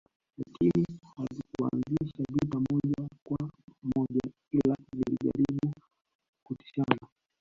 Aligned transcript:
Lakini 0.37 0.99
hazikuanzisha 1.15 2.23
vita 2.31 2.59
moja 2.71 3.09
kwa 3.23 3.37
moja 3.95 4.21
ila 4.51 4.75
zilijaribu 4.93 5.73
kutishana 6.43 7.07